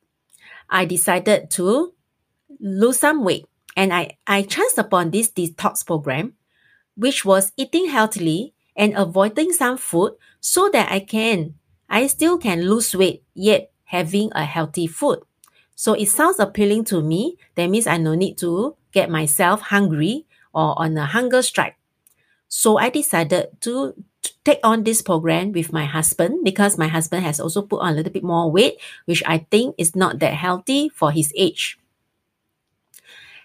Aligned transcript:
I 0.72 0.86
decided 0.86 1.50
to 1.50 1.92
lose 2.58 2.98
some 2.98 3.24
weight 3.24 3.46
and 3.76 3.92
I, 3.92 4.16
I 4.26 4.42
chanced 4.42 4.78
upon 4.78 5.10
this 5.10 5.30
detox 5.30 5.86
program, 5.86 6.34
which 6.96 7.24
was 7.24 7.52
eating 7.56 7.90
healthily 7.90 8.54
and 8.74 8.96
avoiding 8.96 9.52
some 9.52 9.76
food 9.76 10.14
so 10.40 10.70
that 10.72 10.90
I 10.90 11.00
can, 11.00 11.54
I 11.88 12.06
still 12.06 12.38
can 12.38 12.62
lose 12.68 12.96
weight 12.96 13.22
yet 13.34 13.70
having 13.84 14.30
a 14.34 14.44
healthy 14.44 14.86
food. 14.86 15.20
So 15.74 15.92
it 15.92 16.08
sounds 16.08 16.38
appealing 16.38 16.84
to 16.86 17.02
me. 17.02 17.36
That 17.54 17.68
means 17.68 17.86
I 17.86 17.98
no 17.98 18.14
need 18.14 18.38
to 18.38 18.76
get 18.92 19.10
myself 19.10 19.60
hungry 19.60 20.26
or 20.54 20.78
on 20.78 20.96
a 20.96 21.06
hunger 21.06 21.42
strike. 21.42 21.76
So 22.48 22.78
I 22.78 22.88
decided 22.88 23.60
to, 23.62 23.94
take 24.44 24.60
on 24.64 24.84
this 24.84 25.02
program 25.02 25.52
with 25.52 25.72
my 25.72 25.84
husband 25.84 26.44
because 26.44 26.78
my 26.78 26.88
husband 26.88 27.24
has 27.24 27.38
also 27.40 27.62
put 27.62 27.80
on 27.80 27.92
a 27.92 27.96
little 27.96 28.12
bit 28.12 28.24
more 28.24 28.50
weight, 28.50 28.80
which 29.04 29.22
I 29.26 29.46
think 29.50 29.74
is 29.78 29.94
not 29.94 30.18
that 30.20 30.34
healthy 30.34 30.88
for 30.88 31.10
his 31.12 31.32
age. 31.36 31.78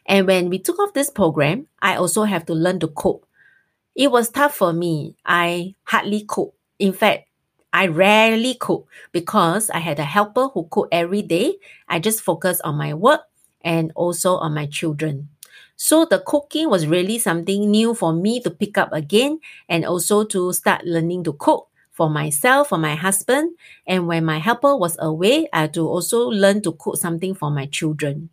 And 0.06 0.26
when 0.26 0.50
we 0.50 0.60
took 0.60 0.80
off 0.80 0.94
this 0.94 1.10
program, 1.10 1.68
I 1.82 1.96
also 1.96 2.24
have 2.24 2.46
to 2.46 2.54
learn 2.54 2.80
to 2.80 2.88
cook. 2.88 3.28
It 3.96 4.12
was 4.12 4.30
tough 4.30 4.56
for 4.56 4.74
me. 4.74 5.16
I 5.26 5.76
hardly 5.84 6.24
cook. 6.24 6.54
In 6.80 6.94
fact, 6.94 7.28
I 7.74 7.88
rarely 7.88 8.56
cook 8.56 8.88
because 9.12 9.70
I 9.70 9.80
had 9.80 10.00
a 10.00 10.04
helper 10.06 10.48
who 10.50 10.68
cook 10.72 10.88
every 10.92 11.22
day. 11.22 11.58
I 11.88 12.00
just 12.00 12.22
focus 12.22 12.62
on 12.62 12.76
my 12.78 12.94
work 12.94 13.22
and 13.62 13.92
also 13.96 14.38
on 14.38 14.54
my 14.54 14.66
children. 14.66 15.30
So 15.78 16.06
the 16.06 16.20
cooking 16.20 16.70
was 16.70 16.88
really 16.88 17.20
something 17.20 17.70
new 17.72 17.94
for 17.94 18.14
me 18.14 18.42
to 18.42 18.50
pick 18.52 18.78
up 18.78 18.92
again 18.94 19.40
and 19.70 19.86
also 19.86 20.24
to 20.26 20.52
start 20.54 20.86
learning 20.86 21.24
to 21.26 21.34
cook 21.34 21.70
for 21.92 22.10
myself, 22.10 22.70
for 22.70 22.78
my 22.78 22.96
husband. 22.96 23.56
And 23.88 24.08
when 24.08 24.26
my 24.26 24.40
helper 24.40 24.76
was 24.76 24.98
away, 25.00 25.48
I 25.54 25.62
had 25.70 25.74
to 25.76 25.88
also 25.88 26.28
learn 26.30 26.62
to 26.64 26.74
cook 26.74 26.98
something 26.98 27.36
for 27.36 27.52
my 27.52 27.68
children. 27.68 28.30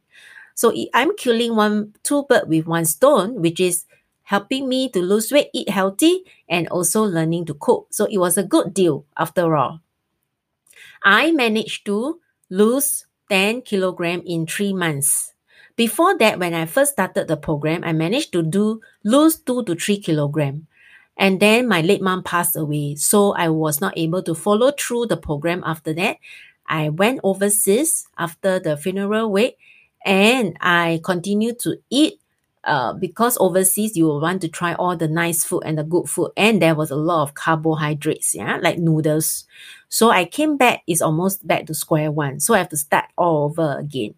So 0.54 0.72
I'm 0.94 1.16
killing 1.16 1.56
one, 1.56 1.94
two 2.02 2.24
birds 2.24 2.48
with 2.48 2.66
one 2.66 2.84
stone, 2.86 3.40
which 3.40 3.60
is 3.60 3.84
helping 4.24 4.68
me 4.68 4.88
to 4.90 5.00
lose 5.00 5.32
weight, 5.32 5.50
eat 5.54 5.68
healthy, 5.68 6.24
and 6.48 6.68
also 6.68 7.02
learning 7.04 7.46
to 7.46 7.54
cook. 7.54 7.88
So 7.90 8.06
it 8.06 8.18
was 8.18 8.38
a 8.38 8.44
good 8.44 8.74
deal 8.74 9.06
after 9.16 9.56
all. 9.56 9.80
I 11.04 11.30
managed 11.30 11.86
to 11.86 12.20
lose 12.50 13.06
10 13.28 13.62
kilogram 13.62 14.22
in 14.26 14.44
three 14.46 14.72
months. 14.72 15.33
Before 15.76 16.16
that, 16.18 16.38
when 16.38 16.54
I 16.54 16.66
first 16.66 16.92
started 16.92 17.26
the 17.26 17.36
program, 17.36 17.82
I 17.84 17.92
managed 17.92 18.32
to 18.32 18.42
do 18.42 18.80
lose 19.02 19.36
two 19.36 19.64
to 19.64 19.74
three 19.74 19.98
kilogram. 19.98 20.66
And 21.16 21.40
then 21.40 21.68
my 21.68 21.80
late 21.80 22.02
mom 22.02 22.22
passed 22.22 22.56
away. 22.56 22.96
So 22.96 23.34
I 23.34 23.48
was 23.48 23.80
not 23.80 23.96
able 23.96 24.22
to 24.22 24.34
follow 24.34 24.72
through 24.72 25.06
the 25.06 25.16
program 25.16 25.62
after 25.64 25.92
that. 25.94 26.18
I 26.66 26.88
went 26.88 27.20
overseas 27.22 28.06
after 28.18 28.58
the 28.58 28.76
funeral 28.76 29.30
wake 29.30 29.58
and 30.04 30.56
I 30.60 31.00
continued 31.04 31.58
to 31.60 31.78
eat 31.90 32.20
uh, 32.64 32.94
because 32.94 33.36
overseas 33.40 33.96
you 33.96 34.06
will 34.06 34.20
want 34.20 34.40
to 34.42 34.48
try 34.48 34.74
all 34.74 34.96
the 34.96 35.08
nice 35.08 35.44
food 35.44 35.62
and 35.66 35.78
the 35.78 35.84
good 35.84 36.08
food 36.08 36.30
and 36.36 36.62
there 36.62 36.74
was 36.74 36.90
a 36.90 36.96
lot 36.96 37.22
of 37.22 37.34
carbohydrates 37.34 38.34
yeah 38.34 38.58
like 38.62 38.78
noodles 38.78 39.44
so 39.90 40.08
i 40.08 40.24
came 40.24 40.56
back 40.56 40.80
it's 40.86 41.02
almost 41.02 41.46
back 41.46 41.66
to 41.66 41.74
square 41.74 42.10
one 42.10 42.40
so 42.40 42.54
i 42.54 42.58
have 42.58 42.70
to 42.70 42.76
start 42.78 43.04
all 43.18 43.44
over 43.44 43.76
again 43.78 44.14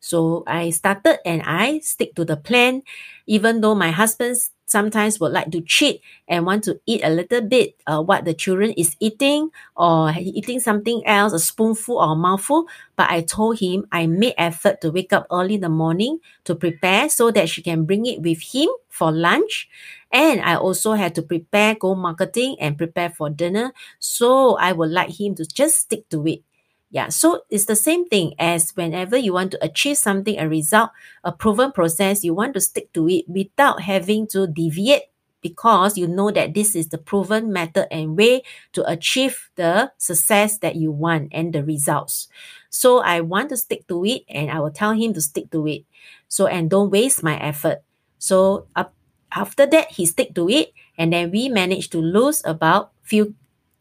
so 0.00 0.44
I 0.46 0.70
started 0.70 1.18
and 1.26 1.42
I 1.44 1.78
stick 1.80 2.14
to 2.16 2.24
the 2.24 2.36
plan, 2.36 2.82
even 3.26 3.60
though 3.60 3.74
my 3.74 3.90
husband 3.90 4.36
sometimes 4.66 5.18
would 5.18 5.32
like 5.32 5.50
to 5.50 5.60
cheat 5.62 6.00
and 6.28 6.46
want 6.46 6.62
to 6.62 6.78
eat 6.86 7.00
a 7.02 7.10
little 7.10 7.40
bit 7.42 7.74
uh, 7.88 8.00
what 8.00 8.24
the 8.24 8.32
children 8.34 8.70
is 8.78 8.94
eating 9.00 9.50
or 9.76 10.12
eating 10.16 10.60
something 10.60 11.02
else, 11.06 11.32
a 11.32 11.40
spoonful 11.40 11.98
or 11.98 12.12
a 12.12 12.16
mouthful. 12.16 12.66
But 12.96 13.10
I 13.10 13.22
told 13.22 13.58
him 13.58 13.86
I 13.90 14.06
made 14.06 14.34
effort 14.38 14.80
to 14.82 14.90
wake 14.90 15.12
up 15.12 15.26
early 15.30 15.54
in 15.56 15.60
the 15.62 15.68
morning 15.68 16.20
to 16.44 16.54
prepare 16.54 17.08
so 17.08 17.30
that 17.32 17.48
she 17.48 17.62
can 17.62 17.84
bring 17.84 18.06
it 18.06 18.22
with 18.22 18.40
him 18.54 18.68
for 18.88 19.10
lunch. 19.10 19.68
And 20.12 20.40
I 20.40 20.56
also 20.56 20.92
had 20.94 21.14
to 21.16 21.22
prepare, 21.22 21.74
go 21.74 21.94
marketing 21.94 22.56
and 22.60 22.76
prepare 22.78 23.10
for 23.10 23.30
dinner. 23.30 23.72
So 23.98 24.56
I 24.56 24.72
would 24.72 24.90
like 24.90 25.18
him 25.20 25.34
to 25.36 25.44
just 25.46 25.78
stick 25.78 26.08
to 26.10 26.26
it. 26.26 26.42
Yeah, 26.90 27.08
so 27.08 27.42
it's 27.50 27.66
the 27.66 27.76
same 27.76 28.08
thing 28.08 28.34
as 28.38 28.72
whenever 28.74 29.16
you 29.16 29.32
want 29.32 29.52
to 29.52 29.64
achieve 29.64 29.96
something, 29.96 30.38
a 30.38 30.48
result, 30.48 30.90
a 31.22 31.30
proven 31.30 31.70
process, 31.70 32.24
you 32.24 32.34
want 32.34 32.54
to 32.54 32.60
stick 32.60 32.92
to 32.94 33.08
it 33.08 33.28
without 33.28 33.82
having 33.82 34.26
to 34.28 34.48
deviate 34.48 35.02
because 35.40 35.96
you 35.96 36.06
know 36.08 36.30
that 36.32 36.52
this 36.52 36.74
is 36.74 36.88
the 36.88 36.98
proven 36.98 37.52
method 37.52 37.86
and 37.92 38.18
way 38.18 38.42
to 38.72 38.84
achieve 38.90 39.50
the 39.54 39.92
success 39.98 40.58
that 40.58 40.74
you 40.76 40.90
want 40.90 41.28
and 41.32 41.52
the 41.54 41.62
results. 41.64 42.28
So 42.70 42.98
I 42.98 43.20
want 43.20 43.50
to 43.50 43.56
stick 43.56 43.86
to 43.86 44.04
it 44.04 44.22
and 44.28 44.50
I 44.50 44.58
will 44.58 44.72
tell 44.72 44.92
him 44.92 45.14
to 45.14 45.20
stick 45.20 45.50
to 45.52 45.66
it. 45.68 45.84
So 46.28 46.46
and 46.46 46.68
don't 46.68 46.90
waste 46.90 47.22
my 47.22 47.38
effort. 47.40 47.82
So 48.18 48.66
up 48.74 48.92
after 49.32 49.64
that 49.66 49.92
he 49.92 50.06
stick 50.06 50.34
to 50.34 50.48
it 50.50 50.72
and 50.98 51.12
then 51.12 51.30
we 51.30 51.48
managed 51.48 51.92
to 51.92 52.02
lose 52.02 52.42
about 52.44 52.90
few 53.02 53.34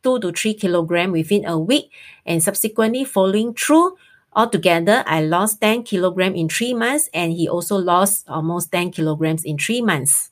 two 0.03 0.19
to 0.19 0.31
three 0.31 0.53
kilogram 0.53 1.11
within 1.11 1.45
a 1.45 1.57
week 1.57 1.91
and 2.25 2.41
subsequently 2.43 3.03
following 3.03 3.53
through. 3.53 3.95
Altogether 4.31 5.03
i 5.07 5.21
lost 5.21 5.59
10 5.59 5.81
kilogram 5.83 6.35
in 6.35 6.47
three 6.47 6.73
months 6.73 7.09
and 7.15 7.33
he 7.33 7.49
also 7.49 7.75
lost 7.75 8.29
almost 8.29 8.71
10 8.71 8.91
kilograms 8.91 9.43
in 9.43 9.57
three 9.57 9.81
months. 9.81 10.29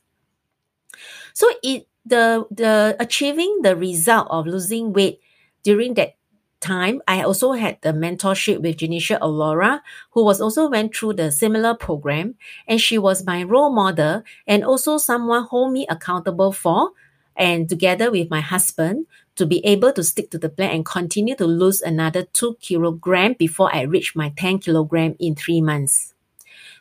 So 1.33 1.49
it 1.63 1.87
the 2.07 2.47
the 2.49 2.95
achieving 2.99 3.59
the 3.63 3.75
result 3.75 4.27
of 4.31 4.47
losing 4.47 4.93
weight 4.93 5.19
during 5.63 5.93
that 5.95 6.15
time 6.59 7.01
i 7.07 7.21
also 7.21 7.51
had 7.51 7.77
the 7.81 7.91
mentorship 7.91 8.61
with 8.61 8.77
janisha 8.77 9.19
aurora 9.21 9.83
who 10.11 10.23
was 10.23 10.41
also 10.41 10.69
went 10.69 10.95
through 10.95 11.13
the 11.13 11.29
similar 11.31 11.75
program 11.75 12.33
and 12.67 12.81
she 12.81 12.97
was 12.97 13.25
my 13.25 13.43
role 13.43 13.69
model 13.69 14.23
and 14.47 14.63
also 14.63 14.97
someone 14.97 15.43
hold 15.43 15.71
me 15.71 15.85
accountable 15.89 16.51
for 16.51 16.91
and 17.35 17.69
together 17.69 18.09
with 18.09 18.31
my 18.31 18.41
husband 18.41 19.05
to 19.37 19.45
be 19.45 19.65
able 19.65 19.93
to 19.93 20.03
stick 20.03 20.29
to 20.31 20.37
the 20.37 20.49
plan 20.49 20.71
and 20.71 20.85
continue 20.85 21.35
to 21.35 21.45
lose 21.45 21.81
another 21.81 22.23
two 22.23 22.57
kilogram 22.59 23.33
before 23.33 23.73
I 23.73 23.81
reach 23.81 24.15
my 24.15 24.33
10 24.35 24.59
kilogram 24.59 25.15
in 25.19 25.35
three 25.35 25.61
months. 25.61 26.13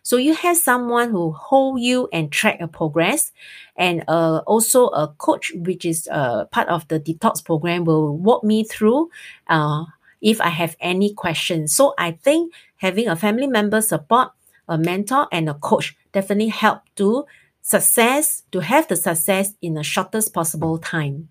So 0.02 0.16
you 0.16 0.34
have 0.34 0.56
someone 0.56 1.10
who 1.10 1.32
hold 1.32 1.80
you 1.80 2.08
and 2.12 2.30
track 2.30 2.60
your 2.60 2.68
progress 2.68 3.32
and 3.76 4.04
uh, 4.06 4.38
also 4.46 4.86
a 4.88 5.08
coach, 5.18 5.52
which 5.54 5.84
is 5.84 6.08
uh, 6.10 6.44
part 6.46 6.68
of 6.68 6.86
the 6.88 7.00
detox 7.00 7.44
program 7.44 7.84
will 7.84 8.16
walk 8.16 8.44
me 8.44 8.62
through 8.62 9.10
uh, 9.48 9.84
if 10.22 10.40
I 10.40 10.48
have 10.48 10.76
any 10.80 11.12
questions. 11.12 11.74
So 11.74 11.94
I 11.98 12.12
think 12.12 12.54
having 12.76 13.08
a 13.08 13.16
family 13.16 13.48
member 13.48 13.80
support, 13.80 14.30
a 14.68 14.78
mentor 14.78 15.26
and 15.32 15.48
a 15.48 15.54
coach 15.54 15.96
definitely 16.12 16.48
help 16.48 16.82
to 16.96 17.26
success, 17.62 18.44
to 18.52 18.60
have 18.60 18.86
the 18.86 18.94
success 18.94 19.54
in 19.60 19.74
the 19.74 19.82
shortest 19.82 20.32
possible 20.32 20.78
time. 20.78 21.28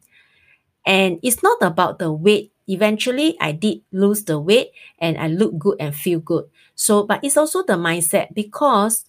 And 0.86 1.20
it's 1.24 1.42
not 1.44 1.58
about 1.62 2.00
the 2.00 2.12
weight. 2.12 2.52
Eventually, 2.68 3.38
I 3.40 3.52
did 3.52 3.82
lose 3.92 4.24
the 4.26 4.40
weight 4.40 4.72
and 5.00 5.18
I 5.18 5.28
look 5.28 5.58
good 5.58 5.78
and 5.80 5.94
feel 5.96 6.20
good. 6.20 6.46
So, 6.76 7.04
but 7.04 7.24
it's 7.24 7.38
also 7.38 7.64
the 7.64 7.74
mindset 7.74 8.34
because 8.34 9.06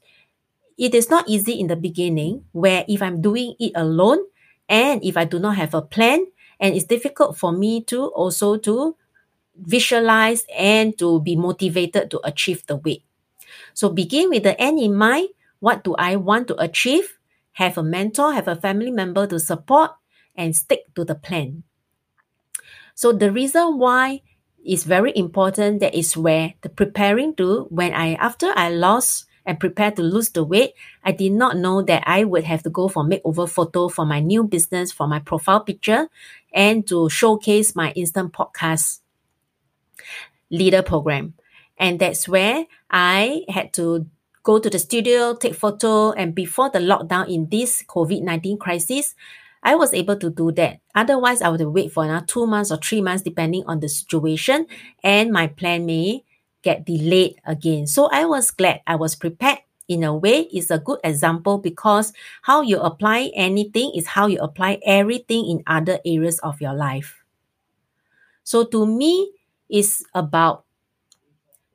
it 0.78 0.94
is 0.94 1.10
not 1.10 1.28
easy 1.28 1.58
in 1.58 1.68
the 1.68 1.76
beginning 1.76 2.44
where 2.52 2.84
if 2.88 3.02
I'm 3.02 3.20
doing 3.22 3.54
it 3.58 3.72
alone 3.74 4.18
and 4.68 5.02
if 5.04 5.16
I 5.16 5.24
do 5.24 5.38
not 5.38 5.56
have 5.56 5.74
a 5.74 5.82
plan 5.82 6.26
and 6.60 6.74
it's 6.74 6.84
difficult 6.86 7.36
for 7.38 7.52
me 7.52 7.82
to 7.84 8.06
also 8.08 8.56
to 8.58 8.96
visualize 9.56 10.44
and 10.56 10.98
to 10.98 11.20
be 11.20 11.36
motivated 11.36 12.10
to 12.12 12.20
achieve 12.24 12.66
the 12.66 12.76
weight. 12.76 13.04
So 13.74 13.90
begin 13.90 14.30
with 14.30 14.44
the 14.44 14.60
end 14.60 14.80
in 14.80 14.94
mind. 14.94 15.30
What 15.60 15.84
do 15.84 15.94
I 15.96 16.16
want 16.16 16.48
to 16.48 16.56
achieve? 16.62 17.18
Have 17.54 17.78
a 17.78 17.84
mentor, 17.84 18.32
have 18.34 18.48
a 18.48 18.56
family 18.56 18.90
member 18.90 19.26
to 19.28 19.40
support 19.40 19.92
and 20.36 20.56
stick 20.56 20.92
to 20.96 21.04
the 21.04 21.14
plan. 21.16 21.64
So 22.96 23.12
the 23.12 23.30
reason 23.30 23.76
why 23.76 24.22
is 24.64 24.84
very 24.84 25.12
important 25.14 25.80
that 25.80 25.94
is 25.94 26.16
where 26.16 26.54
the 26.62 26.70
preparing 26.70 27.36
to 27.36 27.68
when 27.68 27.92
I 27.92 28.14
after 28.14 28.50
I 28.56 28.70
lost 28.70 29.26
and 29.44 29.60
prepared 29.60 29.96
to 29.96 30.02
lose 30.02 30.30
the 30.30 30.42
weight, 30.42 30.72
I 31.04 31.12
did 31.12 31.32
not 31.32 31.56
know 31.56 31.82
that 31.82 32.02
I 32.06 32.24
would 32.24 32.44
have 32.44 32.64
to 32.64 32.70
go 32.70 32.88
for 32.88 33.04
makeover 33.04 33.48
photo 33.48 33.88
for 33.88 34.06
my 34.06 34.18
new 34.18 34.42
business, 34.42 34.90
for 34.90 35.06
my 35.06 35.20
profile 35.20 35.60
picture, 35.60 36.08
and 36.52 36.88
to 36.88 37.08
showcase 37.10 37.76
my 37.76 37.92
instant 37.92 38.32
podcast 38.32 39.00
leader 40.50 40.82
program. 40.82 41.34
And 41.78 42.00
that's 42.00 42.26
where 42.26 42.64
I 42.90 43.44
had 43.48 43.74
to 43.74 44.06
go 44.42 44.58
to 44.58 44.70
the 44.70 44.78
studio, 44.78 45.36
take 45.36 45.54
photo, 45.54 46.12
and 46.12 46.34
before 46.34 46.70
the 46.70 46.78
lockdown 46.78 47.28
in 47.28 47.48
this 47.50 47.84
COVID-19 47.86 48.58
crisis, 48.58 49.14
I 49.66 49.74
was 49.74 49.92
able 49.92 50.14
to 50.22 50.30
do 50.30 50.52
that. 50.52 50.78
Otherwise, 50.94 51.42
I 51.42 51.48
would 51.48 51.60
wait 51.66 51.90
for 51.90 52.04
another 52.04 52.24
two 52.24 52.46
months 52.46 52.70
or 52.70 52.78
three 52.78 53.02
months, 53.02 53.26
depending 53.26 53.64
on 53.66 53.80
the 53.80 53.88
situation, 53.88 54.66
and 55.02 55.32
my 55.32 55.48
plan 55.48 55.84
may 55.84 56.22
get 56.62 56.86
delayed 56.86 57.42
again. 57.44 57.88
So 57.88 58.06
I 58.06 58.26
was 58.26 58.52
glad 58.52 58.80
I 58.86 58.94
was 58.94 59.16
prepared. 59.16 59.58
In 59.88 60.02
a 60.02 60.14
way, 60.14 60.46
it's 60.50 60.70
a 60.70 60.78
good 60.78 60.98
example 61.02 61.58
because 61.58 62.12
how 62.42 62.62
you 62.62 62.78
apply 62.78 63.30
anything 63.34 63.90
is 63.94 64.06
how 64.06 64.26
you 64.26 64.38
apply 64.38 64.78
everything 64.86 65.46
in 65.46 65.62
other 65.66 65.98
areas 66.06 66.38
of 66.40 66.60
your 66.60 66.74
life. 66.74 67.22
So 68.42 68.64
to 68.66 68.86
me, 68.86 69.30
it's 69.68 70.02
about 70.14 70.64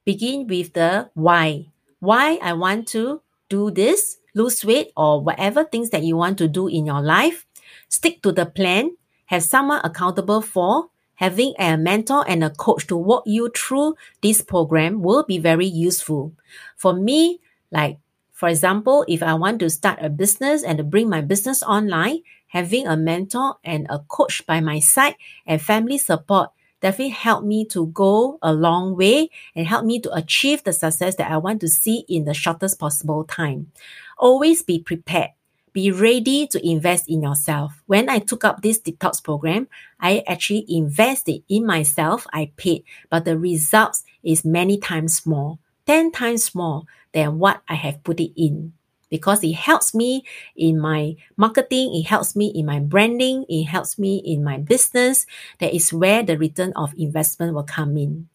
begin 0.03 0.47
with 0.47 0.73
the 0.73 1.09
why. 1.13 1.67
Why 1.99 2.39
I 2.41 2.53
want 2.53 2.87
to 2.95 3.21
do 3.47 3.71
this, 3.71 4.17
lose 4.33 4.63
weight, 4.63 4.91
or 4.95 5.21
whatever 5.23 5.63
things 5.63 5.91
that 5.91 6.03
you 6.03 6.15
want 6.15 6.37
to 6.39 6.47
do 6.47 6.67
in 6.67 6.85
your 6.85 7.01
life 7.01 7.45
stick 7.91 8.23
to 8.23 8.31
the 8.31 8.47
plan, 8.47 8.95
have 9.25 9.43
someone 9.43 9.81
accountable 9.83 10.41
for, 10.41 10.89
having 11.15 11.53
a 11.59 11.77
mentor 11.77 12.25
and 12.27 12.43
a 12.43 12.49
coach 12.49 12.87
to 12.87 12.97
walk 12.97 13.23
you 13.27 13.51
through 13.55 13.93
this 14.21 14.41
program 14.41 15.03
will 15.03 15.23
be 15.23 15.37
very 15.37 15.67
useful. 15.67 16.33
For 16.77 16.93
me, 16.93 17.39
like 17.71 17.99
for 18.31 18.49
example, 18.49 19.05
if 19.07 19.21
I 19.21 19.35
want 19.35 19.59
to 19.59 19.69
start 19.69 19.99
a 20.01 20.09
business 20.09 20.63
and 20.63 20.89
bring 20.89 21.09
my 21.09 21.21
business 21.21 21.61
online, 21.61 22.23
having 22.47 22.87
a 22.87 22.97
mentor 22.97 23.57
and 23.63 23.85
a 23.87 23.99
coach 23.99 24.43
by 24.47 24.61
my 24.61 24.79
side 24.79 25.13
and 25.45 25.61
family 25.61 25.99
support 25.99 26.49
definitely 26.81 27.13
helped 27.13 27.45
me 27.45 27.65
to 27.65 27.85
go 27.87 28.39
a 28.41 28.51
long 28.51 28.97
way 28.97 29.29
and 29.55 29.67
help 29.67 29.85
me 29.85 29.99
to 29.99 30.11
achieve 30.15 30.63
the 30.63 30.73
success 30.73 31.15
that 31.17 31.29
I 31.29 31.37
want 31.37 31.61
to 31.61 31.67
see 31.67 32.03
in 32.09 32.25
the 32.25 32.33
shortest 32.33 32.79
possible 32.79 33.23
time. 33.25 33.71
Always 34.17 34.63
be 34.63 34.79
prepared 34.79 35.29
be 35.73 35.91
ready 35.91 36.47
to 36.47 36.67
invest 36.67 37.09
in 37.09 37.23
yourself. 37.23 37.81
When 37.85 38.09
I 38.09 38.19
took 38.19 38.43
up 38.43 38.61
this 38.61 38.79
detox 38.79 39.23
program, 39.23 39.67
I 39.99 40.23
actually 40.27 40.65
invested 40.67 41.43
in 41.47 41.65
myself. 41.65 42.27
I 42.33 42.51
paid, 42.57 42.83
but 43.09 43.25
the 43.25 43.37
results 43.37 44.03
is 44.23 44.43
many 44.43 44.77
times 44.77 45.25
more, 45.25 45.59
10 45.87 46.11
times 46.11 46.53
more 46.53 46.83
than 47.13 47.39
what 47.39 47.61
I 47.69 47.75
have 47.75 48.03
put 48.03 48.19
it 48.19 48.31
in 48.35 48.73
because 49.09 49.43
it 49.43 49.55
helps 49.55 49.93
me 49.93 50.23
in 50.55 50.79
my 50.79 51.15
marketing, 51.35 51.91
it 51.93 52.07
helps 52.07 52.33
me 52.35 52.47
in 52.55 52.65
my 52.65 52.79
branding, 52.79 53.45
it 53.49 53.65
helps 53.65 53.99
me 53.99 54.21
in 54.25 54.41
my 54.43 54.57
business. 54.57 55.25
That 55.59 55.75
is 55.75 55.91
where 55.91 56.23
the 56.23 56.37
return 56.37 56.71
of 56.75 56.93
investment 56.97 57.53
will 57.53 57.67
come 57.67 57.97
in. 57.97 58.29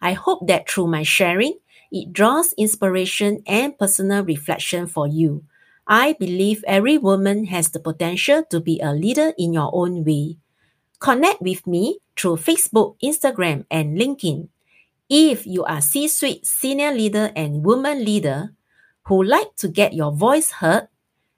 I 0.00 0.14
hope 0.14 0.46
that 0.48 0.68
through 0.68 0.88
my 0.88 1.02
sharing, 1.02 1.58
it 1.92 2.12
draws 2.12 2.54
inspiration 2.54 3.42
and 3.46 3.78
personal 3.78 4.24
reflection 4.24 4.86
for 4.86 5.06
you 5.06 5.44
I 5.86 6.16
believe 6.18 6.64
every 6.66 6.96
woman 6.96 7.44
has 7.52 7.68
the 7.68 7.80
potential 7.80 8.42
to 8.48 8.60
be 8.60 8.80
a 8.80 8.92
leader 8.92 9.34
in 9.36 9.52
your 9.52 9.68
own 9.72 10.04
way. 10.04 10.38
Connect 10.98 11.42
with 11.42 11.66
me 11.66 11.98
through 12.16 12.36
Facebook, 12.36 12.96
Instagram, 13.04 13.66
and 13.70 13.98
LinkedIn. 13.98 14.48
If 15.10 15.46
you 15.46 15.64
are 15.64 15.82
C-suite 15.82 16.46
senior 16.46 16.92
leader 16.92 17.30
and 17.36 17.64
woman 17.64 18.04
leader 18.04 18.54
who 19.04 19.22
like 19.22 19.54
to 19.56 19.68
get 19.68 19.92
your 19.92 20.12
voice 20.12 20.50
heard 20.64 20.88